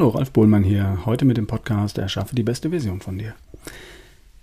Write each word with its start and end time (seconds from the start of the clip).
Hallo, 0.00 0.12
Ralf 0.12 0.30
Bohlmann 0.30 0.64
hier, 0.64 1.04
heute 1.04 1.26
mit 1.26 1.36
dem 1.36 1.46
Podcast 1.46 1.98
Erschaffe 1.98 2.34
die 2.34 2.42
beste 2.42 2.70
Version 2.70 3.02
von 3.02 3.18
dir. 3.18 3.34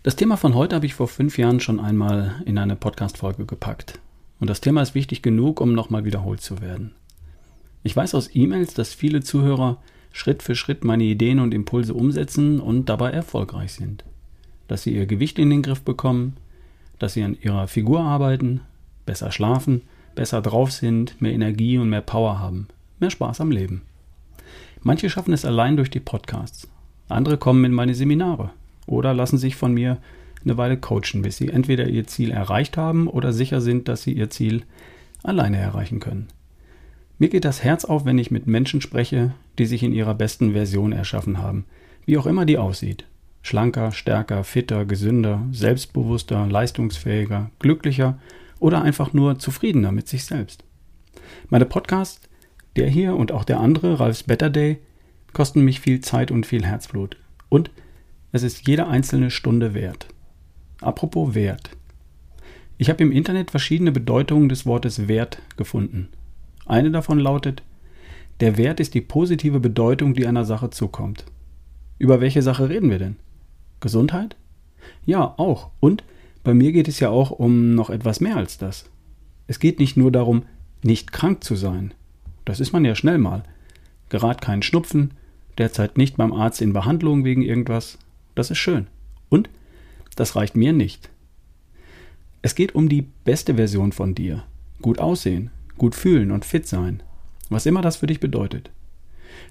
Das 0.04 0.16
Thema 0.16 0.38
von 0.38 0.54
heute 0.54 0.76
habe 0.76 0.86
ich 0.86 0.94
vor 0.94 1.07
fünf 1.07 1.39
Jahren 1.39 1.60
schon 1.60 1.80
einmal 1.80 2.44
in 2.46 2.60
eine 2.60 2.76
Podcast-Folge 2.76 3.48
gepackt. 3.48 3.97
Und 4.39 4.52
das 4.52 4.61
Thema 4.61 4.83
ist 4.83 4.93
wichtig 4.93 5.24
genug, 5.24 5.60
um 5.60 5.74
nochmal 5.74 6.06
wiederholt 6.06 6.42
zu 6.42 6.61
werden. 6.61 6.93
Ich 7.82 7.96
weiß 7.96 8.14
aus 8.14 8.30
E-Mails, 8.36 8.75
dass 8.75 8.93
viele 8.93 9.21
Zuhörer 9.21 9.82
Schritt 10.11 10.43
für 10.43 10.54
Schritt 10.54 10.83
meine 10.83 11.06
Ideen 11.06 11.39
und 11.39 11.56
Impulse 11.56 11.96
umsetzen 11.96 12.60
und 12.60 12.88
dabei 12.88 13.10
erfolgreich 13.10 13.74
sind. 13.74 14.04
Dass 14.68 14.83
sie 14.83 14.94
ihr 14.94 15.08
Gewicht 15.08 15.39
in 15.39 15.50
den 15.50 15.64
Griff 15.64 15.82
bekommen, 15.82 16.38
dass 17.00 17.14
sie 17.14 17.24
an 17.24 17.36
ihrer 17.42 17.68
Figur 17.68 18.02
arbeiten, 18.02 18.61
besser 19.08 19.32
schlafen, 19.32 19.82
besser 20.14 20.44
drauf 20.44 20.71
sind, 20.71 21.19
mehr 21.19 21.33
Energie 21.33 21.80
und 21.80 21.89
mehr 21.89 22.02
Power 22.02 22.38
haben, 22.38 22.68
mehr 23.00 23.10
Spaß 23.10 23.42
am 23.42 23.50
Leben. 23.50 23.82
Manche 24.82 25.10
schaffen 25.10 25.34
es 25.34 25.46
allein 25.46 25.76
durch 25.78 25.90
die 25.90 26.00
Podcasts. 26.00 26.68
Andere 27.10 27.38
kommen 27.38 27.64
in 27.66 27.74
meine 27.74 27.96
Seminare 27.96 28.52
oder 28.86 29.14
lassen 29.14 29.38
sich 29.38 29.56
von 29.56 29.74
mir 29.74 29.98
eine 30.44 30.58
Weile 30.58 30.78
coachen, 30.78 31.22
bis 31.22 31.38
sie 31.38 31.50
entweder 31.50 31.88
ihr 31.88 32.08
Ziel 32.08 32.31
erreicht 32.31 32.78
haben 32.78 33.08
oder 33.08 33.34
sicher 33.34 33.62
sind, 33.62 33.88
dass 33.88 34.03
sie 34.03 34.14
ihr 34.14 34.30
Ziel 34.30 34.64
alleine 35.23 35.58
erreichen 35.58 36.00
können. 36.00 36.28
Mir 37.19 37.30
geht 37.30 37.45
das 37.45 37.64
Herz 37.64 37.86
auf, 37.86 38.06
wenn 38.06 38.19
ich 38.19 38.31
mit 38.31 38.45
Menschen 38.45 38.81
spreche, 38.81 39.34
die 39.58 39.66
sich 39.66 39.84
in 39.84 39.94
ihrer 39.94 40.14
besten 40.14 40.53
Version 40.53 40.91
erschaffen 40.91 41.39
haben, 41.39 41.66
wie 42.06 42.17
auch 42.17 42.28
immer 42.28 42.45
die 42.45 42.58
aussieht. 42.58 43.06
Schlanker, 43.41 43.91
stärker, 43.91 44.44
fitter, 44.44 44.86
gesünder, 44.86 45.41
selbstbewusster, 45.52 46.45
leistungsfähiger, 46.47 47.50
glücklicher 47.59 48.19
oder 48.59 48.81
einfach 48.81 49.14
nur 49.14 49.39
zufriedener 49.39 49.91
mit 49.91 50.08
sich 50.08 50.25
selbst. 50.25 50.64
Meine 51.50 51.66
Podcasts 51.66 52.27
der 52.78 52.89
hier 52.89 53.16
und 53.16 53.31
auch 53.31 53.44
der 53.44 53.59
andere, 53.59 54.00
Ralfs 54.00 54.23
Better 54.23 54.50
Day, 54.50 54.78
kosten 55.33 55.61
mich 55.64 55.80
viel 55.80 56.00
Zeit 56.00 56.31
und 56.31 56.45
viel 56.45 56.64
Herzblut. 56.64 57.17
Und 57.50 57.72
es 58.31 58.44
ist 58.44 58.67
jede 58.67 58.88
einzelne 58.88 59.31
Stunde 59.31 59.73
wert. 59.73 60.08
Apropos 60.81 61.34
Wert. 61.34 61.72
Ich 62.78 62.89
habe 62.89 63.03
im 63.03 63.11
Internet 63.11 63.52
verschiedene 63.52 63.92
Bedeutungen 63.92 64.50
des 64.50 64.66
Wortes 64.66 65.08
Wert 65.08 65.42
gefunden. 65.58 66.09
Eine 66.66 66.92
davon 66.92 67.19
lautet, 67.19 67.64
der 68.39 68.58
Wert 68.58 68.80
ist 68.80 68.94
die 68.94 69.02
positive 69.02 69.59
Bedeutung, 69.59 70.14
die 70.14 70.28
einer 70.28 70.45
Sache 70.45 70.69
zukommt. 70.69 71.25
Über 71.97 72.22
welche 72.22 72.44
Sache 72.44 72.69
reden 72.69 72.91
wir 72.91 73.00
denn? 73.00 73.16
Gesundheit? 73.80 74.36
Ja, 75.06 75.34
auch. 75.38 75.72
Und 75.80 76.03
bei 76.44 76.53
mir 76.53 76.72
geht 76.72 76.88
es 76.88 77.00
ja 77.00 77.09
auch 77.09 77.31
um 77.31 77.73
noch 77.73 77.89
etwas 77.89 78.19
mehr 78.19 78.38
als 78.38 78.59
das. 78.59 78.89
Es 79.47 79.59
geht 79.59 79.80
nicht 79.80 79.97
nur 79.97 80.12
darum, 80.12 80.44
nicht 80.84 81.12
krank 81.12 81.44
zu 81.44 81.56
sein, 81.56 81.94
das 82.48 82.62
ist 82.62 82.72
man 82.72 82.86
ja 82.86 82.95
schnell 82.95 83.17
mal. 83.17 83.44
Gerad 84.08 84.42
keinen 84.42 84.62
Schnupfen, 84.62 85.12
derzeit 85.58 85.98
nicht 85.98 86.16
beim 86.16 86.31
Arzt 86.31 86.62
in 86.62 86.72
Behandlung 86.72 87.26
wegen 87.26 87.42
irgendwas. 87.42 87.98
Das 88.36 88.52
ist 88.52 88.58
schön. 88.58 88.88
Und 89.28 89.50
das 90.16 90.38
reicht 90.38 90.56
mir 90.56 90.72
nicht. 90.72 91.09
Es 92.42 92.56
geht 92.56 92.73
um 92.73 92.88
die 92.88 93.02
beste 93.02 93.56
Version 93.56 93.92
von 93.92 94.16
dir. 94.16 94.44
Gut 94.81 95.00
aussehen, 95.00 95.50
gut 95.78 95.94
fühlen 95.94 96.31
und 96.31 96.45
fit 96.45 96.66
sein. 96.66 97.03
Was 97.50 97.66
immer 97.66 97.81
das 97.81 97.98
für 97.98 98.08
dich 98.08 98.22
bedeutet. 98.22 98.70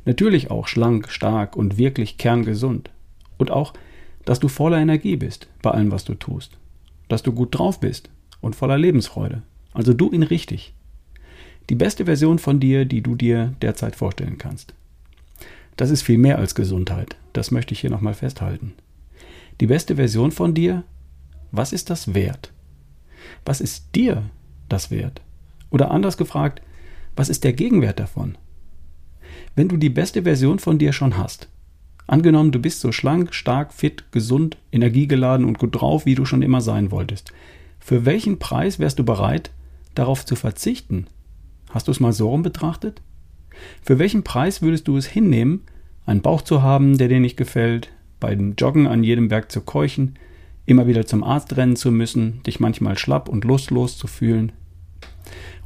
Natürlich 0.07 0.51
auch 0.51 0.67
schlank, 0.67 1.11
stark 1.11 1.55
und 1.55 1.77
wirklich 1.77 2.17
kerngesund. 2.17 2.89
Und 3.37 3.51
auch, 3.51 3.75
dass 4.25 4.41
du 4.41 4.49
voller 4.49 4.79
Energie 4.79 5.17
bist 5.17 5.49
bei 5.61 5.71
allem, 5.71 5.93
was 5.93 6.07
du 6.07 6.15
tust. 6.15 6.57
Dass 7.09 7.23
du 7.23 7.33
gut 7.33 7.59
drauf 7.59 7.79
bist 7.79 8.09
und 8.41 8.57
voller 8.57 8.79
Lebensfreude. 8.79 9.43
Also 9.75 9.93
du 9.93 10.11
ihn 10.11 10.23
richtig. 10.23 10.73
Die 11.69 11.75
beste 11.75 12.05
Version 12.05 12.39
von 12.39 12.61
dir, 12.61 12.85
die 12.85 13.03
du 13.03 13.17
dir 13.17 13.55
derzeit 13.61 13.97
vorstellen 13.97 14.39
kannst. 14.39 14.75
Das 15.77 15.91
ist 15.91 16.03
viel 16.03 16.19
mehr 16.19 16.39
als 16.39 16.55
Gesundheit. 16.55 17.17
Das 17.33 17.51
möchte 17.51 17.75
ich 17.75 17.81
hier 17.81 17.91
nochmal 17.91 18.15
festhalten. 18.15 18.75
Die 19.61 19.67
beste 19.67 19.97
Version 19.97 20.31
von 20.31 20.55
dir, 20.55 20.85
was 21.51 21.73
ist 21.73 21.91
das 21.91 22.15
wert? 22.15 22.53
Was 23.45 23.61
ist 23.61 23.95
dir 23.95 24.23
das 24.69 24.91
wert? 24.91 25.23
Oder 25.71 25.91
anders 25.91 26.17
gefragt, 26.17 26.63
was 27.17 27.29
ist 27.29 27.45
der 27.45 27.53
Gegenwert 27.53 27.99
davon? 27.99 28.37
Wenn 29.55 29.69
du 29.69 29.77
die 29.77 29.91
beste 29.91 30.23
Version 30.23 30.59
von 30.59 30.79
dir 30.79 30.93
schon 30.93 31.17
hast, 31.17 31.49
angenommen 32.07 32.53
du 32.53 32.59
bist 32.59 32.81
so 32.81 32.93
schlank, 32.93 33.35
stark, 33.35 33.73
fit, 33.73 34.05
gesund, 34.13 34.57
energiegeladen 34.71 35.45
und 35.45 35.59
gut 35.59 35.75
drauf, 35.75 36.07
wie 36.07 36.15
du 36.15 36.25
schon 36.25 36.43
immer 36.43 36.61
sein 36.61 36.91
wolltest, 36.91 37.33
für 37.81 38.05
welchen 38.05 38.39
Preis 38.39 38.79
wärst 38.79 38.99
du 38.99 39.05
bereit, 39.05 39.51
darauf 39.95 40.25
zu 40.25 40.37
verzichten, 40.37 41.07
Hast 41.77 41.89
du 41.89 41.93
es 41.93 42.01
mal 42.01 42.15
so 42.15 42.31
rum 42.31 42.43
betrachtet? 42.43 43.03
Für 43.83 43.99
welchen 43.99 44.23
Preis 44.23 44.63
würdest 44.63 44.89
du 44.89 44.97
es 44.97 45.05
hinnehmen, 45.05 45.61
einen 46.07 46.23
Bauch 46.23 46.41
zu 46.41 46.63
haben, 46.63 46.97
der 46.97 47.09
dir 47.09 47.21
nicht 47.21 47.37
gefällt, 47.37 47.91
bei 48.19 48.35
dem 48.35 48.55
Joggen 48.55 48.87
an 48.87 49.05
jedem 49.05 49.29
Berg 49.29 49.53
zu 49.53 49.61
keuchen, 49.61 50.19
immer 50.65 50.87
wieder 50.87 51.05
zum 51.05 51.23
Arzt 51.23 51.55
rennen 51.55 51.77
zu 51.77 51.93
müssen, 51.93 52.43
dich 52.45 52.61
manchmal 52.61 52.97
schlapp 52.97 53.29
und 53.29 53.45
lustlos 53.45 53.99
zu 53.99 54.07
fühlen? 54.07 54.53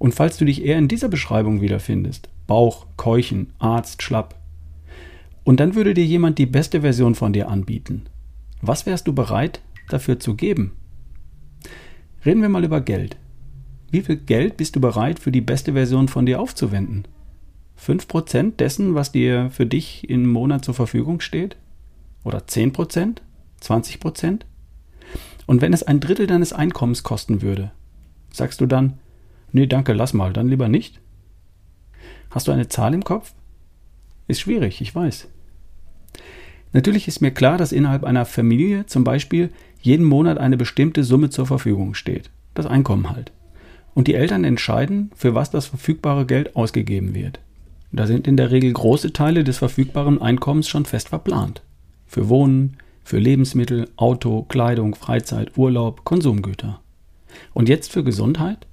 Und 0.00 0.12
falls 0.12 0.36
du 0.36 0.44
dich 0.44 0.64
eher 0.64 0.78
in 0.78 0.88
dieser 0.88 1.08
Beschreibung 1.08 1.60
wiederfindest, 1.60 2.28
Bauch, 2.48 2.88
Keuchen, 2.96 3.52
Arzt, 3.60 4.02
schlapp, 4.02 4.34
und 5.44 5.60
dann 5.60 5.76
würde 5.76 5.94
dir 5.94 6.04
jemand 6.04 6.38
die 6.38 6.46
beste 6.46 6.80
Version 6.80 7.14
von 7.14 7.32
dir 7.32 7.48
anbieten, 7.48 8.06
was 8.62 8.84
wärst 8.84 9.06
du 9.06 9.12
bereit 9.12 9.60
dafür 9.88 10.18
zu 10.18 10.34
geben? 10.34 10.72
Reden 12.26 12.42
wir 12.42 12.48
mal 12.48 12.64
über 12.64 12.80
Geld. 12.80 13.16
Wie 13.90 14.02
viel 14.02 14.16
Geld 14.16 14.56
bist 14.56 14.76
du 14.76 14.80
bereit 14.80 15.18
für 15.18 15.32
die 15.32 15.40
beste 15.40 15.72
Version 15.72 16.06
von 16.06 16.24
dir 16.24 16.40
aufzuwenden? 16.40 17.06
5% 17.84 18.56
dessen, 18.56 18.94
was 18.94 19.10
dir 19.10 19.50
für 19.50 19.66
dich 19.66 20.08
im 20.08 20.28
Monat 20.30 20.64
zur 20.64 20.74
Verfügung 20.74 21.20
steht? 21.20 21.56
Oder 22.22 22.40
10%? 22.40 23.16
20%? 23.60 24.40
Und 25.46 25.60
wenn 25.60 25.72
es 25.72 25.82
ein 25.82 25.98
Drittel 25.98 26.28
deines 26.28 26.52
Einkommens 26.52 27.02
kosten 27.02 27.42
würde, 27.42 27.72
sagst 28.32 28.60
du 28.60 28.66
dann, 28.66 28.98
nee, 29.50 29.66
danke, 29.66 29.92
lass 29.92 30.14
mal, 30.14 30.32
dann 30.32 30.48
lieber 30.48 30.68
nicht? 30.68 31.00
Hast 32.30 32.46
du 32.46 32.52
eine 32.52 32.68
Zahl 32.68 32.94
im 32.94 33.02
Kopf? 33.02 33.34
Ist 34.28 34.40
schwierig, 34.40 34.80
ich 34.80 34.94
weiß. 34.94 35.26
Natürlich 36.72 37.08
ist 37.08 37.20
mir 37.20 37.32
klar, 37.32 37.58
dass 37.58 37.72
innerhalb 37.72 38.04
einer 38.04 38.24
Familie 38.24 38.86
zum 38.86 39.02
Beispiel 39.02 39.50
jeden 39.80 40.04
Monat 40.04 40.38
eine 40.38 40.56
bestimmte 40.56 41.02
Summe 41.02 41.30
zur 41.30 41.46
Verfügung 41.46 41.94
steht. 41.94 42.30
Das 42.54 42.66
Einkommen 42.66 43.10
halt 43.10 43.32
und 43.94 44.08
die 44.08 44.14
Eltern 44.14 44.44
entscheiden, 44.44 45.10
für 45.14 45.34
was 45.34 45.50
das 45.50 45.66
verfügbare 45.66 46.26
Geld 46.26 46.56
ausgegeben 46.56 47.14
wird. 47.14 47.40
Da 47.92 48.06
sind 48.06 48.26
in 48.26 48.36
der 48.36 48.50
Regel 48.50 48.72
große 48.72 49.12
Teile 49.12 49.42
des 49.42 49.58
verfügbaren 49.58 50.22
Einkommens 50.22 50.68
schon 50.68 50.84
fest 50.84 51.08
verplant. 51.08 51.62
Für 52.06 52.28
Wohnen, 52.28 52.76
für 53.02 53.18
Lebensmittel, 53.18 53.88
Auto, 53.96 54.42
Kleidung, 54.44 54.94
Freizeit, 54.94 55.56
Urlaub, 55.56 56.04
Konsumgüter. 56.04 56.80
Und 57.52 57.68
jetzt 57.68 57.90
für 57.90 58.04
Gesundheit? 58.04 58.66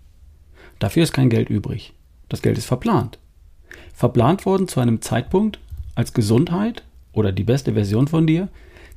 Dafür 0.80 1.04
ist 1.04 1.14
kein 1.14 1.30
Geld 1.30 1.50
übrig. 1.50 1.94
Das 2.30 2.42
Geld 2.42 2.58
ist 2.58 2.66
verplant. 2.66 3.18
Verplant 3.94 4.46
worden 4.46 4.68
zu 4.68 4.80
einem 4.80 5.02
Zeitpunkt, 5.02 5.60
als 5.96 6.14
Gesundheit 6.14 6.84
oder 7.14 7.32
die 7.32 7.44
beste 7.44 7.74
Version 7.74 8.08
von 8.08 8.28
dir 8.28 8.50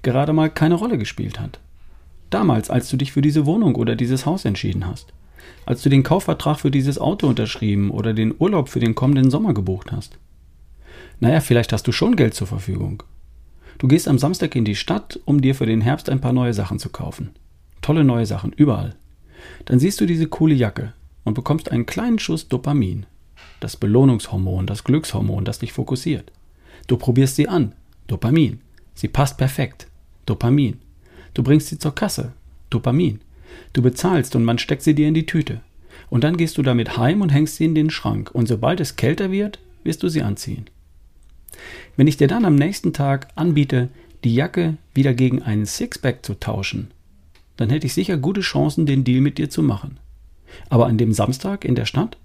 gerade 0.02 0.34
mal 0.34 0.50
keine 0.50 0.74
Rolle 0.74 0.98
gespielt 0.98 1.40
hat. 1.40 1.58
Damals, 2.28 2.68
als 2.68 2.90
du 2.90 2.98
dich 2.98 3.12
für 3.12 3.22
diese 3.22 3.46
Wohnung 3.46 3.74
oder 3.76 3.96
dieses 3.96 4.26
Haus 4.26 4.44
entschieden 4.44 4.86
hast 4.86 5.12
als 5.66 5.82
du 5.82 5.88
den 5.88 6.02
Kaufvertrag 6.02 6.58
für 6.60 6.70
dieses 6.70 6.98
Auto 6.98 7.26
unterschrieben 7.28 7.90
oder 7.90 8.12
den 8.12 8.34
Urlaub 8.38 8.68
für 8.68 8.80
den 8.80 8.94
kommenden 8.94 9.30
Sommer 9.30 9.54
gebucht 9.54 9.92
hast? 9.92 10.18
Naja, 11.20 11.40
vielleicht 11.40 11.72
hast 11.72 11.86
du 11.86 11.92
schon 11.92 12.16
Geld 12.16 12.34
zur 12.34 12.46
Verfügung. 12.46 13.02
Du 13.78 13.88
gehst 13.88 14.08
am 14.08 14.18
Samstag 14.18 14.56
in 14.56 14.64
die 14.64 14.74
Stadt, 14.74 15.20
um 15.24 15.40
dir 15.40 15.54
für 15.54 15.66
den 15.66 15.80
Herbst 15.80 16.10
ein 16.10 16.20
paar 16.20 16.32
neue 16.32 16.54
Sachen 16.54 16.78
zu 16.78 16.88
kaufen. 16.90 17.30
Tolle 17.82 18.04
neue 18.04 18.26
Sachen, 18.26 18.52
überall. 18.52 18.94
Dann 19.64 19.78
siehst 19.78 20.00
du 20.00 20.06
diese 20.06 20.26
coole 20.26 20.54
Jacke 20.54 20.92
und 21.24 21.34
bekommst 21.34 21.70
einen 21.70 21.86
kleinen 21.86 22.18
Schuss 22.18 22.48
Dopamin. 22.48 23.06
Das 23.60 23.76
Belohnungshormon, 23.76 24.66
das 24.66 24.84
Glückshormon, 24.84 25.44
das 25.44 25.58
dich 25.58 25.72
fokussiert. 25.72 26.32
Du 26.86 26.96
probierst 26.96 27.36
sie 27.36 27.48
an. 27.48 27.74
Dopamin. 28.06 28.60
Sie 28.94 29.08
passt 29.08 29.38
perfekt. 29.38 29.86
Dopamin. 30.26 30.80
Du 31.34 31.42
bringst 31.42 31.68
sie 31.68 31.78
zur 31.78 31.94
Kasse. 31.94 32.32
Dopamin. 32.70 33.20
Du 33.72 33.82
bezahlst 33.82 34.34
und 34.36 34.44
man 34.44 34.58
steckt 34.58 34.82
sie 34.82 34.94
dir 34.94 35.08
in 35.08 35.14
die 35.14 35.26
Tüte. 35.26 35.60
Und 36.08 36.24
dann 36.24 36.36
gehst 36.36 36.58
du 36.58 36.62
damit 36.62 36.96
heim 36.96 37.20
und 37.20 37.30
hängst 37.30 37.56
sie 37.56 37.64
in 37.64 37.74
den 37.74 37.90
Schrank. 37.90 38.30
Und 38.32 38.46
sobald 38.46 38.80
es 38.80 38.96
kälter 38.96 39.30
wird, 39.30 39.60
wirst 39.84 40.02
du 40.02 40.08
sie 40.08 40.22
anziehen. 40.22 40.66
Wenn 41.96 42.06
ich 42.06 42.16
dir 42.16 42.28
dann 42.28 42.44
am 42.44 42.56
nächsten 42.56 42.92
Tag 42.92 43.28
anbiete, 43.34 43.88
die 44.24 44.34
Jacke 44.34 44.76
wieder 44.94 45.14
gegen 45.14 45.42
einen 45.42 45.66
Sixpack 45.66 46.24
zu 46.24 46.34
tauschen, 46.34 46.90
dann 47.56 47.70
hätte 47.70 47.86
ich 47.86 47.94
sicher 47.94 48.16
gute 48.16 48.40
Chancen, 48.40 48.86
den 48.86 49.04
Deal 49.04 49.20
mit 49.20 49.38
dir 49.38 49.50
zu 49.50 49.62
machen. 49.62 49.98
Aber 50.68 50.86
an 50.86 50.98
dem 50.98 51.12
Samstag 51.12 51.64
in 51.64 51.74
der 51.74 51.86
Stadt, 51.86 52.16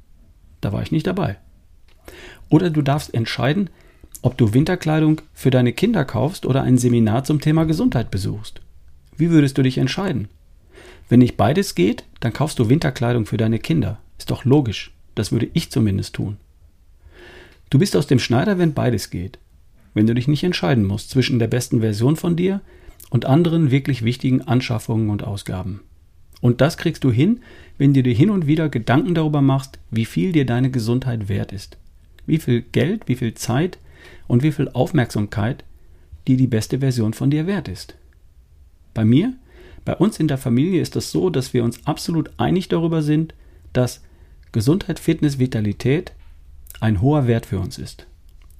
da 0.61 0.71
war 0.71 0.81
ich 0.81 0.91
nicht 0.91 1.07
dabei. 1.07 1.37
Oder 2.49 2.69
du 2.69 2.81
darfst 2.81 3.13
entscheiden, 3.13 3.69
ob 4.21 4.37
du 4.37 4.53
Winterkleidung 4.53 5.21
für 5.33 5.51
deine 5.51 5.73
Kinder 5.73 6.05
kaufst 6.05 6.45
oder 6.45 6.63
ein 6.63 6.77
Seminar 6.77 7.23
zum 7.23 7.41
Thema 7.41 7.65
Gesundheit 7.65 8.11
besuchst. 8.11 8.61
Wie 9.17 9.29
würdest 9.29 9.57
du 9.57 9.61
dich 9.61 9.77
entscheiden? 9.77 10.27
Wenn 11.09 11.19
nicht 11.19 11.37
beides 11.37 11.75
geht, 11.75 12.03
dann 12.19 12.33
kaufst 12.33 12.59
du 12.59 12.69
Winterkleidung 12.69 13.25
für 13.25 13.37
deine 13.37 13.59
Kinder. 13.59 13.99
Ist 14.17 14.31
doch 14.31 14.45
logisch. 14.45 14.91
Das 15.13 15.31
würde 15.31 15.49
ich 15.53 15.71
zumindest 15.71 16.15
tun. 16.15 16.37
Du 17.69 17.79
bist 17.79 17.95
aus 17.95 18.07
dem 18.07 18.19
Schneider, 18.19 18.57
wenn 18.57 18.73
beides 18.73 19.09
geht. 19.09 19.39
wenn 19.95 20.05
du 20.05 20.13
dich 20.13 20.27
nicht 20.27 20.43
entscheiden 20.43 20.83
musst 20.83 21.09
zwischen 21.09 21.39
der 21.39 21.47
besten 21.47 21.79
Version 21.79 22.17
von 22.17 22.35
dir 22.35 22.61
und 23.09 23.25
anderen 23.25 23.71
wirklich 23.71 24.03
wichtigen 24.03 24.41
Anschaffungen 24.41 25.09
und 25.09 25.23
Ausgaben. 25.23 25.79
Und 26.41 26.61
das 26.61 26.77
kriegst 26.77 27.03
du 27.03 27.11
hin, 27.11 27.39
wenn 27.77 27.93
du 27.93 28.03
dir 28.03 28.13
hin 28.13 28.29
und 28.29 28.45
wieder 28.45 28.69
Gedanken 28.69 29.15
darüber 29.15 29.41
machst, 29.41 29.79
wie 29.89 30.05
viel 30.05 30.33
dir 30.33 30.45
deine 30.45 30.69
Gesundheit 30.69 31.29
wert 31.29 31.53
ist. 31.53 31.77
Wie 32.27 32.37
viel 32.37 32.61
Geld, 32.61 33.07
wie 33.07 33.15
viel 33.15 33.33
Zeit 33.33 33.79
und 34.27 34.43
wie 34.43 34.51
viel 34.51 34.69
Aufmerksamkeit 34.69 35.63
dir 36.27 36.35
die 36.37 36.47
beste 36.47 36.79
Version 36.79 37.13
von 37.13 37.29
dir 37.29 37.47
wert 37.47 37.69
ist. 37.69 37.95
Bei 38.93 39.05
mir, 39.05 39.33
bei 39.85 39.95
uns 39.95 40.19
in 40.19 40.27
der 40.27 40.39
Familie 40.39 40.81
ist 40.81 40.95
es 40.95 41.11
so, 41.11 41.29
dass 41.29 41.53
wir 41.53 41.63
uns 41.63 41.85
absolut 41.85 42.31
einig 42.37 42.67
darüber 42.67 43.01
sind, 43.03 43.35
dass 43.71 44.01
Gesundheit, 44.51 44.99
Fitness, 44.99 45.37
Vitalität 45.37 46.13
ein 46.79 47.01
hoher 47.01 47.27
Wert 47.27 47.45
für 47.45 47.59
uns 47.59 47.77
ist. 47.77 48.07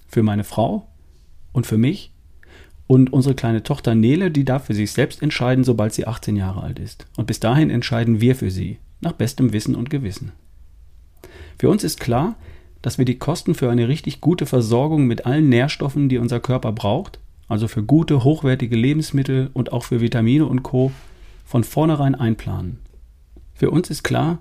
Für 0.07 0.23
meine 0.23 0.43
Frau 0.43 0.87
und 1.51 1.65
für 1.65 1.77
mich 1.77 2.11
und 2.87 3.11
unsere 3.11 3.33
kleine 3.33 3.63
Tochter 3.63 3.95
Nele, 3.95 4.29
die 4.29 4.45
darf 4.45 4.65
für 4.65 4.75
sich 4.75 4.91
selbst 4.91 5.23
entscheiden, 5.23 5.63
sobald 5.63 5.93
sie 5.93 6.05
18 6.05 6.35
Jahre 6.35 6.61
alt 6.61 6.77
ist. 6.77 7.07
Und 7.17 7.25
bis 7.25 7.39
dahin 7.39 7.69
entscheiden 7.69 8.21
wir 8.21 8.35
für 8.35 8.51
sie, 8.51 8.77
nach 9.01 9.13
bestem 9.13 9.51
Wissen 9.53 9.75
und 9.75 9.89
Gewissen. 9.89 10.31
Für 11.57 11.69
uns 11.69 11.83
ist 11.83 11.99
klar, 11.99 12.35
dass 12.81 12.99
wir 12.99 13.05
die 13.05 13.17
Kosten 13.17 13.55
für 13.55 13.71
eine 13.71 13.87
richtig 13.87 14.21
gute 14.21 14.45
Versorgung 14.45 15.07
mit 15.07 15.25
allen 15.25 15.49
Nährstoffen, 15.49 16.07
die 16.09 16.19
unser 16.19 16.39
Körper 16.39 16.71
braucht, 16.71 17.19
also 17.47 17.67
für 17.67 17.83
gute, 17.83 18.23
hochwertige 18.23 18.75
Lebensmittel 18.75 19.49
und 19.53 19.73
auch 19.73 19.83
für 19.83 20.01
Vitamine 20.01 20.45
und 20.45 20.61
Co., 20.61 20.91
von 21.45 21.63
vornherein 21.63 22.15
einplanen. 22.15 22.79
Für 23.53 23.71
uns 23.71 23.89
ist 23.89 24.03
klar, 24.03 24.39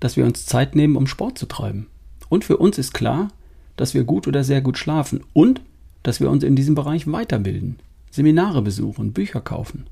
dass 0.00 0.16
wir 0.16 0.24
uns 0.24 0.46
Zeit 0.46 0.74
nehmen, 0.74 0.96
um 0.96 1.06
Sport 1.06 1.38
zu 1.38 1.46
treiben. 1.46 1.88
Und 2.28 2.44
für 2.44 2.56
uns 2.56 2.78
ist 2.78 2.94
klar, 2.94 3.28
dass 3.76 3.92
wir 3.92 4.04
gut 4.04 4.26
oder 4.26 4.44
sehr 4.44 4.60
gut 4.60 4.78
schlafen 4.78 5.22
und 5.32 5.60
dass 6.02 6.20
wir 6.20 6.30
uns 6.30 6.44
in 6.44 6.56
diesem 6.56 6.74
Bereich 6.74 7.10
weiterbilden, 7.10 7.78
Seminare 8.10 8.62
besuchen, 8.62 9.12
Bücher 9.12 9.40
kaufen. 9.40 9.86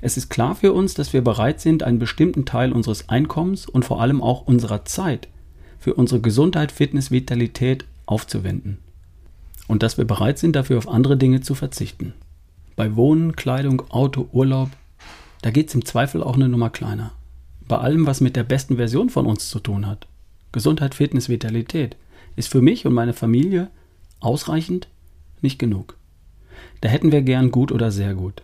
Es 0.00 0.16
ist 0.16 0.28
klar 0.28 0.54
für 0.54 0.72
uns, 0.72 0.94
dass 0.94 1.12
wir 1.12 1.22
bereit 1.22 1.60
sind, 1.60 1.82
einen 1.82 1.98
bestimmten 1.98 2.44
Teil 2.44 2.72
unseres 2.72 3.08
Einkommens 3.08 3.66
und 3.66 3.84
vor 3.84 4.00
allem 4.00 4.22
auch 4.22 4.46
unserer 4.46 4.84
Zeit 4.84 5.28
für 5.78 5.94
unsere 5.94 6.20
Gesundheit, 6.20 6.72
Fitness, 6.72 7.10
Vitalität 7.10 7.84
aufzuwenden. 8.06 8.78
Und 9.68 9.82
dass 9.82 9.98
wir 9.98 10.04
bereit 10.04 10.38
sind, 10.38 10.56
dafür 10.56 10.78
auf 10.78 10.88
andere 10.88 11.16
Dinge 11.16 11.40
zu 11.40 11.54
verzichten. 11.54 12.14
Bei 12.76 12.94
Wohnen, 12.94 13.36
Kleidung, 13.36 13.82
Auto, 13.90 14.28
Urlaub, 14.32 14.70
da 15.46 15.52
geht 15.52 15.68
es 15.68 15.76
im 15.76 15.84
Zweifel 15.84 16.24
auch 16.24 16.34
eine 16.34 16.48
Nummer 16.48 16.70
kleiner. 16.70 17.12
Bei 17.68 17.78
allem, 17.78 18.04
was 18.04 18.20
mit 18.20 18.34
der 18.34 18.42
besten 18.42 18.74
Version 18.78 19.10
von 19.10 19.26
uns 19.26 19.48
zu 19.48 19.60
tun 19.60 19.86
hat. 19.86 20.08
Gesundheit, 20.50 20.96
Fitness, 20.96 21.28
Vitalität 21.28 21.96
ist 22.34 22.48
für 22.48 22.60
mich 22.60 22.84
und 22.84 22.92
meine 22.92 23.12
Familie 23.12 23.70
ausreichend 24.18 24.88
nicht 25.42 25.60
genug. 25.60 25.96
Da 26.80 26.88
hätten 26.88 27.12
wir 27.12 27.22
gern 27.22 27.52
gut 27.52 27.70
oder 27.70 27.92
sehr 27.92 28.14
gut. 28.14 28.42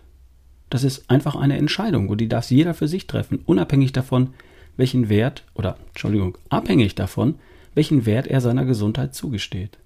Das 0.70 0.84
ist 0.84 1.10
einfach 1.10 1.34
eine 1.34 1.58
Entscheidung 1.58 2.08
und 2.08 2.20
die 2.20 2.28
darf 2.28 2.52
jeder 2.52 2.72
für 2.72 2.86
sich 2.86 3.08
treffen, 3.08 3.40
unabhängig 3.46 3.90
davon, 3.90 4.34
welchen 4.76 5.08
Wert 5.08 5.42
oder 5.54 5.78
Entschuldigung, 5.88 6.38
abhängig 6.50 6.94
davon, 6.94 7.34
welchen 7.74 8.06
Wert 8.06 8.28
er 8.28 8.40
seiner 8.40 8.64
Gesundheit 8.64 9.12
zugesteht. 9.12 9.76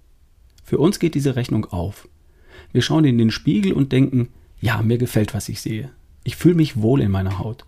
Für 0.65 0.77
uns 0.77 0.99
geht 0.99 1.15
diese 1.15 1.35
Rechnung 1.35 1.65
auf. 1.65 2.11
Wir 2.75 2.83
schauen 2.83 3.07
in 3.07 3.17
den 3.17 3.31
Spiegel 3.31 3.73
und 3.73 3.91
denken, 3.91 4.29
ja, 4.61 4.83
mir 4.83 4.99
gefällt, 4.99 5.33
was 5.33 5.49
ich 5.49 5.63
sehe. 5.63 5.93
Ich 6.27 6.35
fühle 6.35 6.57
mich 6.57 6.83
wohl 6.83 7.03
in 7.03 7.13
meiner 7.13 7.39
Haut. 7.39 7.65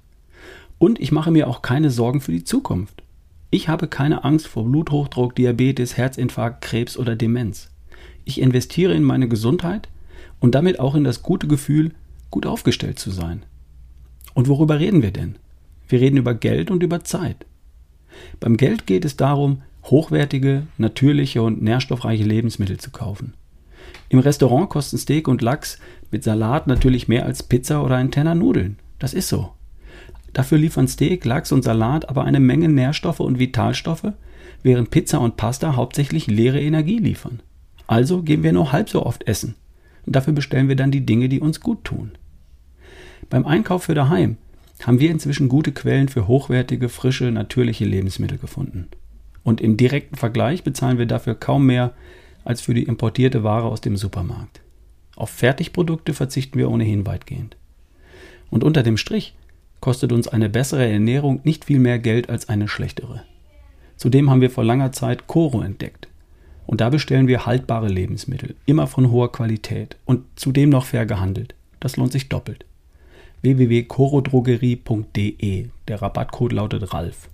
Und 0.78 1.00
ich 1.00 1.12
mache 1.12 1.30
mir 1.30 1.46
auch 1.46 1.62
keine 1.62 1.90
Sorgen 1.90 2.20
für 2.20 2.32
die 2.32 2.42
Zukunft. 2.42 3.04
Ich 3.50 3.68
habe 3.68 3.86
keine 3.86 4.24
Angst 4.24 4.48
vor 4.48 4.64
Bluthochdruck, 4.64 5.36
Diabetes, 5.36 5.96
Herzinfarkt, 5.96 6.60
Krebs 6.60 6.96
oder 6.96 7.14
Demenz. 7.14 7.70
Ich 8.24 8.40
investiere 8.40 8.94
in 8.94 9.04
meine 9.04 9.28
Gesundheit 9.28 9.88
und 10.40 10.56
damit 10.56 10.80
auch 10.80 10.96
in 10.96 11.04
das 11.04 11.22
gute 11.22 11.46
Gefühl, 11.46 11.92
gut 12.30 12.46
aufgestellt 12.46 12.98
zu 12.98 13.12
sein. 13.12 13.44
Und 14.34 14.48
worüber 14.48 14.80
reden 14.80 15.02
wir 15.02 15.12
denn? 15.12 15.36
Wir 15.88 16.00
reden 16.00 16.16
über 16.16 16.34
Geld 16.34 16.72
und 16.72 16.82
über 16.82 17.04
Zeit. 17.04 17.46
Beim 18.40 18.56
Geld 18.56 18.88
geht 18.88 19.04
es 19.04 19.16
darum, 19.16 19.62
hochwertige, 19.84 20.66
natürliche 20.78 21.42
und 21.42 21.62
nährstoffreiche 21.62 22.24
Lebensmittel 22.24 22.78
zu 22.78 22.90
kaufen. 22.90 23.34
Im 24.08 24.18
Restaurant 24.18 24.70
kosten 24.70 24.98
Steak 24.98 25.28
und 25.28 25.42
Lachs 25.42 25.78
mit 26.10 26.24
Salat 26.24 26.66
natürlich 26.66 27.08
mehr 27.08 27.26
als 27.26 27.42
Pizza 27.42 27.82
oder 27.82 27.96
ein 27.96 28.10
Tenner 28.10 28.34
Nudeln. 28.34 28.78
Das 28.98 29.14
ist 29.14 29.28
so. 29.28 29.52
Dafür 30.32 30.58
liefern 30.58 30.88
Steak, 30.88 31.24
Lachs 31.24 31.52
und 31.52 31.62
Salat 31.62 32.08
aber 32.08 32.24
eine 32.24 32.40
Menge 32.40 32.68
Nährstoffe 32.68 33.20
und 33.20 33.38
Vitalstoffe, 33.38 34.12
während 34.62 34.90
Pizza 34.90 35.20
und 35.20 35.36
Pasta 35.36 35.76
hauptsächlich 35.76 36.26
leere 36.26 36.60
Energie 36.60 36.98
liefern. 36.98 37.40
Also 37.86 38.22
gehen 38.22 38.42
wir 38.42 38.52
nur 38.52 38.72
halb 38.72 38.88
so 38.88 39.04
oft 39.04 39.26
essen. 39.26 39.54
Und 40.06 40.16
dafür 40.16 40.32
bestellen 40.32 40.68
wir 40.68 40.76
dann 40.76 40.90
die 40.90 41.04
Dinge, 41.04 41.28
die 41.28 41.40
uns 41.40 41.60
gut 41.60 41.84
tun. 41.84 42.12
Beim 43.30 43.46
Einkauf 43.46 43.84
für 43.84 43.94
daheim 43.94 44.36
haben 44.84 45.00
wir 45.00 45.10
inzwischen 45.10 45.48
gute 45.48 45.72
Quellen 45.72 46.08
für 46.08 46.28
hochwertige, 46.28 46.88
frische, 46.88 47.30
natürliche 47.30 47.84
Lebensmittel 47.84 48.38
gefunden. 48.38 48.88
Und 49.42 49.60
im 49.60 49.76
direkten 49.76 50.16
Vergleich 50.16 50.62
bezahlen 50.62 50.98
wir 50.98 51.06
dafür 51.06 51.34
kaum 51.34 51.66
mehr 51.66 51.94
als 52.48 52.60
für 52.62 52.72
die 52.72 52.84
importierte 52.84 53.44
Ware 53.44 53.66
aus 53.66 53.82
dem 53.82 53.98
Supermarkt. 53.98 54.62
Auf 55.16 55.28
Fertigprodukte 55.28 56.14
verzichten 56.14 56.58
wir 56.58 56.70
ohnehin 56.70 57.04
weitgehend. 57.04 57.58
Und 58.48 58.64
unter 58.64 58.82
dem 58.82 58.96
Strich 58.96 59.34
kostet 59.80 60.12
uns 60.12 60.28
eine 60.28 60.48
bessere 60.48 60.88
Ernährung 60.88 61.40
nicht 61.44 61.66
viel 61.66 61.78
mehr 61.78 61.98
Geld 61.98 62.30
als 62.30 62.48
eine 62.48 62.66
schlechtere. 62.66 63.22
Zudem 63.98 64.30
haben 64.30 64.40
wir 64.40 64.50
vor 64.50 64.64
langer 64.64 64.92
Zeit 64.92 65.26
Koro 65.26 65.60
entdeckt, 65.60 66.08
und 66.66 66.80
da 66.80 66.88
bestellen 66.88 67.28
wir 67.28 67.44
haltbare 67.44 67.88
Lebensmittel, 67.88 68.54
immer 68.64 68.86
von 68.86 69.10
hoher 69.10 69.30
Qualität 69.30 69.98
und 70.06 70.24
zudem 70.36 70.70
noch 70.70 70.86
fair 70.86 71.04
gehandelt. 71.04 71.54
Das 71.80 71.98
lohnt 71.98 72.12
sich 72.12 72.30
doppelt. 72.30 72.64
www.corodrogerie.de. 73.42 75.66
Der 75.86 76.00
Rabattcode 76.00 76.52
lautet 76.52 76.94
RALF. 76.94 77.28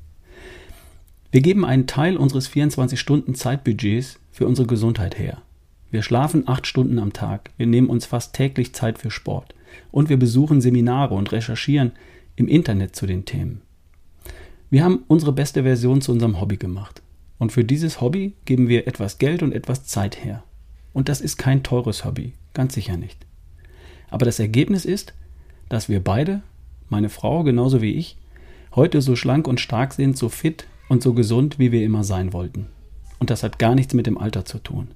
Wir 1.34 1.41
geben 1.41 1.64
einen 1.64 1.88
Teil 1.88 2.17
unseres 2.17 2.48
24-Stunden-Zeitbudgets 2.48 4.20
für 4.31 4.46
unsere 4.46 4.69
Gesundheit 4.69 5.19
her. 5.19 5.43
Wir 5.91 6.03
schlafen 6.03 6.46
acht 6.46 6.64
Stunden 6.64 7.00
am 7.00 7.12
Tag, 7.12 7.50
wir 7.56 7.67
nehmen 7.67 7.88
uns 7.88 8.06
fast 8.06 8.36
täglich 8.36 8.72
Zeit 8.72 8.98
für 8.98 9.10
Sport 9.10 9.53
und 9.91 10.08
wir 10.08 10.17
besuchen 10.17 10.60
Seminare 10.60 11.17
und 11.17 11.32
recherchieren 11.32 11.91
im 12.36 12.46
Internet 12.46 12.94
zu 12.94 13.06
den 13.06 13.24
Themen. 13.24 13.62
Wir 14.70 14.84
haben 14.84 15.03
unsere 15.08 15.32
beste 15.32 15.64
Version 15.64 16.00
zu 16.00 16.12
unserem 16.12 16.41
Hobby 16.41 16.56
gemacht. 16.56 17.03
Und 17.38 17.50
für 17.50 17.64
dieses 17.64 18.00
Hobby 18.00 18.34
geben 18.44 18.69
wir 18.69 18.86
etwas 18.86 19.19
Geld 19.19 19.43
und 19.43 19.53
etwas 19.53 19.84
Zeit 19.84 20.24
her. 20.24 20.44
Und 20.93 21.08
das 21.08 21.20
ist 21.20 21.36
kein 21.36 21.64
teures 21.64 22.05
Hobby, 22.05 22.34
ganz 22.53 22.74
sicher 22.74 22.96
nicht. 22.96 23.26
Aber 24.08 24.24
das 24.24 24.38
Ergebnis 24.38 24.84
ist, 24.84 25.14
dass 25.69 25.88
wir 25.88 25.98
beide, 25.98 26.43
meine 26.91 27.08
Frau 27.08 27.43
genauso 27.43 27.82
wie 27.82 27.94
ich, 27.94 28.19
heute 28.76 29.03
so 29.03 29.17
schlank 29.17 29.48
und 29.48 29.58
stark 29.58 29.94
sind, 29.94 30.17
so 30.17 30.29
fit 30.29 30.69
und 30.88 31.03
so 31.03 31.14
gesund, 31.14 31.58
wie 31.58 31.72
wir 31.72 31.84
immer 31.84 32.05
sein 32.05 32.32
wollten. 32.32 32.67
Und 33.19 33.31
das 33.31 33.43
hat 33.43 33.58
gar 33.58 33.74
nichts 33.74 33.94
mit 33.94 34.06
dem 34.06 34.19
Alter 34.19 34.44
zu 34.44 34.58
tun. 34.58 34.88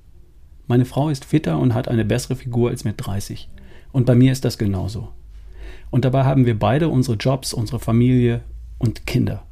Meine 0.66 0.84
Frau 0.84 1.08
ist 1.08 1.24
fitter 1.24 1.58
und 1.58 1.72
hat 1.74 1.88
eine 1.88 2.04
bessere 2.04 2.36
Figur 2.36 2.70
als 2.70 2.84
mit 2.84 2.96
30. 2.98 3.48
Und 3.92 4.04
bei 4.04 4.14
mir 4.14 4.32
ist 4.32 4.44
das 4.44 4.58
genauso. 4.58 5.08
Und 5.90 6.04
dabei 6.04 6.24
haben 6.24 6.44
wir 6.44 6.58
beide 6.58 6.88
unsere 6.88 7.16
Jobs, 7.16 7.54
unsere 7.54 7.80
Familie 7.80 8.42
und 8.78 9.06
Kinder. 9.06 9.44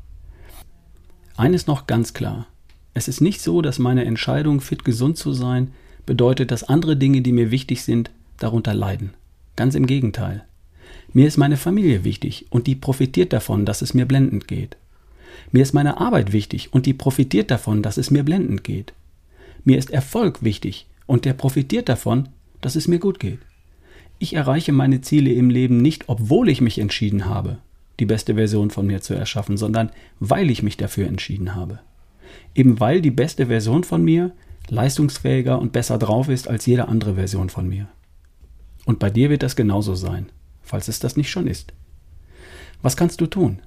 Eines 1.36 1.66
noch 1.66 1.86
ganz 1.86 2.12
klar. 2.12 2.46
Es 2.92 3.08
ist 3.08 3.20
nicht 3.20 3.40
so, 3.40 3.62
dass 3.62 3.78
meine 3.78 4.04
Entscheidung, 4.04 4.60
fit 4.60 4.84
gesund 4.84 5.16
zu 5.16 5.32
sein, 5.32 5.72
bedeutet, 6.04 6.50
dass 6.50 6.64
andere 6.64 6.96
Dinge, 6.96 7.22
die 7.22 7.32
mir 7.32 7.50
wichtig 7.50 7.82
sind, 7.82 8.10
darunter 8.38 8.74
leiden. 8.74 9.14
Ganz 9.56 9.74
im 9.74 9.86
Gegenteil. 9.86 10.44
Mir 11.12 11.26
ist 11.26 11.36
meine 11.36 11.56
Familie 11.56 12.04
wichtig 12.04 12.46
und 12.50 12.66
die 12.66 12.74
profitiert 12.74 13.32
davon, 13.32 13.64
dass 13.64 13.82
es 13.82 13.94
mir 13.94 14.06
blendend 14.06 14.48
geht. 14.48 14.76
Mir 15.52 15.62
ist 15.62 15.74
meine 15.74 16.00
Arbeit 16.00 16.32
wichtig 16.32 16.72
und 16.72 16.86
die 16.86 16.94
profitiert 16.94 17.50
davon, 17.50 17.82
dass 17.82 17.96
es 17.96 18.10
mir 18.10 18.22
blendend 18.22 18.64
geht. 18.64 18.92
Mir 19.64 19.78
ist 19.78 19.90
Erfolg 19.90 20.42
wichtig 20.42 20.86
und 21.06 21.24
der 21.24 21.32
profitiert 21.32 21.88
davon, 21.88 22.28
dass 22.60 22.76
es 22.76 22.88
mir 22.88 22.98
gut 22.98 23.20
geht. 23.20 23.40
Ich 24.18 24.34
erreiche 24.34 24.72
meine 24.72 25.00
Ziele 25.00 25.32
im 25.32 25.50
Leben 25.50 25.78
nicht, 25.78 26.04
obwohl 26.08 26.48
ich 26.48 26.60
mich 26.60 26.78
entschieden 26.78 27.26
habe, 27.26 27.58
die 28.00 28.06
beste 28.06 28.34
Version 28.34 28.70
von 28.70 28.86
mir 28.86 29.02
zu 29.02 29.14
erschaffen, 29.14 29.56
sondern 29.56 29.90
weil 30.20 30.50
ich 30.50 30.62
mich 30.62 30.76
dafür 30.76 31.06
entschieden 31.06 31.54
habe 31.54 31.80
eben 32.56 32.80
weil 32.80 33.00
die 33.00 33.10
beste 33.10 33.46
Version 33.46 33.84
von 33.84 34.02
mir 34.02 34.32
leistungsfähiger 34.68 35.60
und 35.60 35.72
besser 35.72 35.98
drauf 35.98 36.28
ist 36.28 36.48
als 36.48 36.66
jede 36.66 36.88
andere 36.88 37.14
Version 37.14 37.50
von 37.50 37.68
mir. 37.68 37.86
Und 38.84 38.98
bei 38.98 39.10
dir 39.10 39.30
wird 39.30 39.42
das 39.42 39.54
genauso 39.54 39.94
sein, 39.94 40.26
falls 40.62 40.88
es 40.88 40.98
das 40.98 41.16
nicht 41.16 41.30
schon 41.30 41.46
ist. 41.46 41.72
Was 42.82 42.96
kannst 42.96 43.20
du 43.20 43.26
tun? 43.26 43.60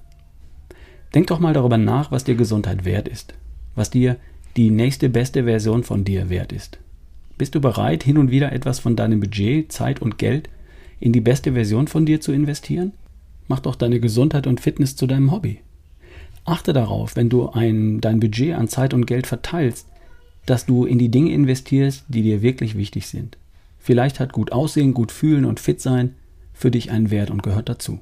Denk 1.14 1.26
doch 1.26 1.40
mal 1.40 1.54
darüber 1.54 1.78
nach, 1.78 2.10
was 2.10 2.24
dir 2.24 2.34
Gesundheit 2.34 2.84
wert 2.84 3.08
ist, 3.08 3.34
was 3.74 3.90
dir 3.90 4.16
die 4.56 4.70
nächste 4.70 5.08
beste 5.08 5.44
Version 5.44 5.82
von 5.82 6.04
dir 6.04 6.28
wert 6.28 6.52
ist. 6.52 6.78
Bist 7.38 7.54
du 7.54 7.60
bereit, 7.60 8.02
hin 8.02 8.18
und 8.18 8.30
wieder 8.30 8.52
etwas 8.52 8.78
von 8.78 8.96
deinem 8.96 9.20
Budget, 9.20 9.72
Zeit 9.72 10.02
und 10.02 10.18
Geld 10.18 10.48
in 11.00 11.12
die 11.12 11.20
beste 11.20 11.52
Version 11.52 11.88
von 11.88 12.04
dir 12.04 12.20
zu 12.20 12.32
investieren? 12.32 12.92
Mach 13.48 13.60
doch 13.60 13.74
deine 13.74 13.98
Gesundheit 13.98 14.46
und 14.46 14.60
Fitness 14.60 14.94
zu 14.94 15.06
deinem 15.06 15.32
Hobby. 15.32 15.60
Achte 16.44 16.72
darauf, 16.72 17.16
wenn 17.16 17.28
du 17.28 17.48
ein, 17.48 18.00
dein 18.00 18.20
Budget 18.20 18.54
an 18.54 18.68
Zeit 18.68 18.94
und 18.94 19.06
Geld 19.06 19.26
verteilst, 19.26 19.88
dass 20.46 20.66
du 20.66 20.84
in 20.84 20.98
die 20.98 21.10
Dinge 21.10 21.32
investierst, 21.32 22.04
die 22.08 22.22
dir 22.22 22.42
wirklich 22.42 22.76
wichtig 22.76 23.06
sind. 23.06 23.36
Vielleicht 23.78 24.20
hat 24.20 24.32
gut 24.32 24.52
aussehen, 24.52 24.94
gut 24.94 25.12
fühlen 25.12 25.44
und 25.44 25.60
fit 25.60 25.80
sein 25.80 26.14
für 26.52 26.70
dich 26.70 26.90
einen 26.90 27.10
Wert 27.10 27.30
und 27.30 27.42
gehört 27.42 27.68
dazu. 27.68 28.00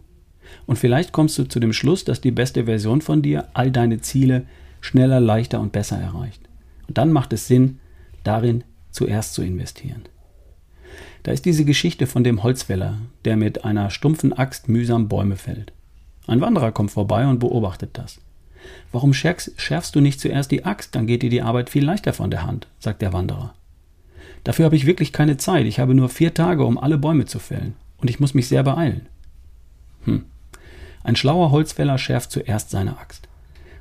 Und 0.67 0.77
vielleicht 0.77 1.13
kommst 1.13 1.39
du 1.39 1.45
zu 1.45 1.61
dem 1.61 1.73
Schluss, 1.73 2.05
dass 2.05 2.21
die 2.21 2.31
beste 2.31 2.65
Version 2.65 3.01
von 3.01 3.23
dir 3.23 3.49
all 3.55 3.71
deine 3.71 4.01
Ziele 4.01 4.47
schneller, 4.81 5.21
leichter 5.21 5.61
und 5.61 5.73
besser 5.73 5.99
erreicht. 5.99 6.43
Und 6.87 6.99
dann 6.99 7.13
macht 7.13 7.33
es 7.33 7.47
Sinn, 7.47 7.81
darin 8.25 8.65
zuerst 8.91 9.35
zu 9.35 9.43
investieren. 9.43 10.03
Da 11.23 11.33
ist 11.33 11.45
diese 11.45 11.65
Geschichte 11.65 12.07
von 12.07 12.25
dem 12.25 12.43
Holzfäller, 12.43 12.99
der 13.25 13.37
mit 13.37 13.65
einer 13.65 13.91
stumpfen 13.91 14.33
Axt 14.33 14.69
mühsam 14.69 15.09
Bäume 15.09 15.37
fällt. 15.37 15.73
Ein 16.27 16.41
Wanderer 16.41 16.73
kommt 16.73 16.91
vorbei 16.91 17.27
und 17.27 17.39
beobachtet 17.39 17.91
das. 17.95 18.21
Warum 18.93 19.13
schärfst 19.13 19.95
du 19.95 20.01
nicht 20.01 20.21
zuerst 20.21 20.51
die 20.51 20.65
Axt, 20.65 20.95
dann 20.95 21.07
geht 21.07 21.23
dir 21.23 21.31
die 21.31 21.43
Arbeit 21.43 21.71
viel 21.71 21.85
leichter 21.85 22.13
von 22.13 22.31
der 22.31 22.45
Hand, 22.45 22.67
sagt 22.79 23.03
der 23.03 23.13
Wanderer. 23.13 23.55
Dafür 24.45 24.67
habe 24.67 24.77
ich 24.77 24.87
wirklich 24.87 25.13
keine 25.13 25.37
Zeit, 25.37 25.67
ich 25.67 25.79
habe 25.79 25.95
nur 25.95 26.09
vier 26.09 26.35
Tage, 26.35 26.65
um 26.65 26.79
alle 26.79 26.99
Bäume 26.99 27.25
zu 27.25 27.39
fällen, 27.39 27.75
und 27.99 28.09
ich 28.09 28.21
muss 28.21 28.35
mich 28.35 28.49
sehr 28.49 28.63
beeilen. 28.63 29.07
Hm. 30.05 30.25
Ein 31.03 31.17
schlauer 31.17 31.51
Holzfäller 31.51 31.99
schärft 31.99 32.31
zuerst 32.31 32.71
seine 32.71 32.99
Axt. 32.99 33.29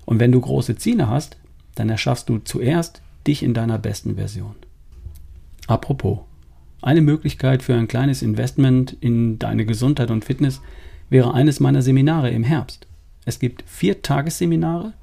Und 0.06 0.20
wenn 0.20 0.32
du 0.32 0.40
große 0.40 0.78
Ziele 0.78 1.10
hast, 1.10 1.38
dann 1.76 1.90
erschaffst 1.90 2.30
du 2.30 2.40
zuerst 2.40 3.02
dich 3.26 3.44
in 3.44 3.54
deiner 3.54 3.78
besten 3.78 4.16
Version. 4.16 4.56
Apropos, 5.68 6.20
eine 6.82 7.02
Möglichkeit 7.02 7.64
für 7.64 7.76
ein 7.76 7.88
kleines 7.88 8.22
Investment 8.22 8.96
in 9.02 9.40
deine 9.40 9.66
Gesundheit 9.66 10.12
und 10.12 10.24
Fitness 10.24 10.62
wäre 11.10 11.34
eines 11.34 11.60
meiner 11.60 11.82
Seminare 11.82 12.30
im 12.30 12.44
Herbst. 12.44 12.88
Es 13.26 13.40
gibt 13.40 13.64
vier 13.68 14.02
Tagesseminare, 14.02 14.94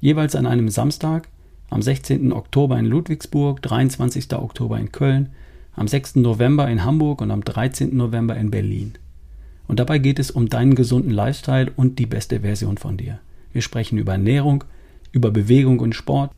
jeweils 0.00 0.36
an 0.36 0.46
einem 0.46 0.68
Samstag, 0.68 1.28
am 1.70 1.82
16. 1.82 2.32
Oktober 2.32 2.78
in 2.78 2.86
Ludwigsburg, 2.86 3.62
23. 3.62 4.32
Oktober 4.34 4.78
in 4.78 4.92
Köln, 4.92 5.30
am 5.74 5.88
6. 5.88 6.16
November 6.16 6.68
in 6.68 6.84
Hamburg 6.84 7.22
und 7.22 7.30
am 7.30 7.42
13. 7.42 7.96
November 7.96 8.36
in 8.36 8.50
Berlin. 8.50 8.92
Und 9.68 9.80
dabei 9.80 9.98
geht 9.98 10.18
es 10.18 10.30
um 10.30 10.48
deinen 10.48 10.74
gesunden 10.74 11.10
Lifestyle 11.10 11.72
und 11.76 11.98
die 11.98 12.06
beste 12.06 12.40
Version 12.40 12.78
von 12.78 12.96
dir. 12.96 13.20
Wir 13.52 13.62
sprechen 13.62 13.98
über 13.98 14.12
Ernährung, 14.12 14.64
über 15.12 15.30
Bewegung 15.30 15.78
und 15.80 15.94
Sport 15.94 16.32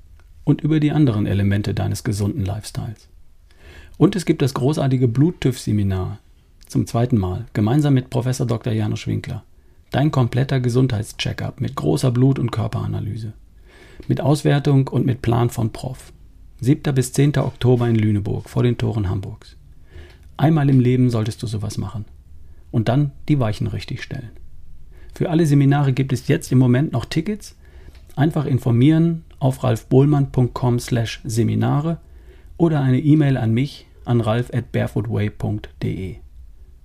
und 0.45 0.61
über 0.61 0.81
die 0.81 0.93
anderen 0.93 1.27
Elemente 1.27 1.75
deines 1.75 2.05
gesunden 2.05 2.45
Lifestyles. 2.45 3.09
Und 3.97 4.17
es 4.17 4.25
gibt 4.25 4.43
das 4.43 4.55
großartige 4.55 5.09
Bluttüff-Seminar 5.09 6.19
zum 6.67 6.87
zweiten 6.87 7.19
Mal, 7.19 7.47
gemeinsam 7.53 7.95
mit 7.95 8.11
Professor 8.11 8.47
Dr. 8.47 8.73
Janusz 8.73 9.07
Winkler. 9.07 9.45
Dein 9.91 10.11
kompletter 10.11 10.59
Gesundheitscheckup 10.59 11.61
mit 11.61 11.77
großer 11.77 12.11
Blut- 12.11 12.41
und 12.41 12.51
Körperanalyse. 12.51 13.33
Mit 14.09 14.21
Auswertung 14.21 14.89
und 14.89 15.07
mit 15.07 15.23
Plan 15.23 15.51
von 15.51 15.71
Prof. 15.71 16.13
7. 16.61 16.95
bis 16.95 17.13
10. 17.13 17.39
Oktober 17.39 17.89
in 17.89 17.95
Lüneburg 17.95 18.49
vor 18.49 18.65
den 18.65 18.77
Toren 18.77 19.09
Hamburgs. 19.09 19.57
Einmal 20.37 20.69
im 20.69 20.81
Leben 20.81 21.11
solltest 21.11 21.43
du 21.43 21.47
sowas 21.47 21.79
machen. 21.79 22.07
Und 22.75 22.89
dann 22.89 23.13
die 23.29 23.39
Weichen 23.39 23.69
richtig 23.69 24.03
stellen. 24.03 24.31
Für 25.15 25.31
alle 25.31 25.47
Seminare 25.47 25.93
gibt 25.93 26.13
es 26.13 26.27
jetzt 26.27 26.51
im 26.51 26.59
Moment 26.59 26.91
noch 26.91 27.05
Tickets. 27.05 27.55
Einfach 28.17 28.47
informieren 28.47 29.23
auf 29.39 29.63
ralfbohlmann.com 29.63 30.81
slash 30.81 31.21
Seminare 31.23 32.01
oder 32.57 32.81
eine 32.81 32.99
E-Mail 32.99 33.37
an 33.37 33.55
mich 33.55 33.87
an 34.05 34.21
ralf 34.21 34.53
at 34.53 34.73
barefootway.de. 34.73 36.17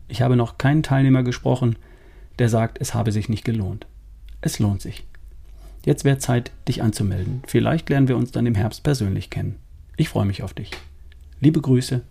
Ich 0.10 0.22
habe 0.22 0.36
noch 0.36 0.60
keinen 0.60 0.84
Teilnehmer 0.84 1.24
gesprochen, 1.24 1.76
der 2.38 2.50
sagt, 2.50 2.80
es 2.80 2.94
habe 2.94 3.12
sich 3.12 3.28
nicht 3.28 3.44
gelohnt. 3.44 3.88
Es 4.42 4.60
lohnt 4.60 4.84
sich. 4.84 5.08
Jetzt 5.88 6.06
wäre 6.06 6.20
Zeit, 6.20 6.52
dich 6.68 6.84
anzumelden. 6.84 7.42
Vielleicht 7.48 7.90
lernen 7.90 8.08
wir 8.08 8.16
uns 8.16 8.30
dann 8.30 8.46
im 8.46 8.54
Herbst 8.54 8.84
persönlich 8.84 9.32
kennen. 9.32 9.56
Ich 9.98 10.10
freue 10.10 10.28
mich 10.28 10.44
auf 10.44 10.54
dich. 10.54 10.70
Liebe 11.42 11.62
Grüße, 11.62 12.04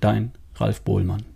dein 0.00 0.32
Ralf 0.56 0.82
Bohlmann. 0.82 1.31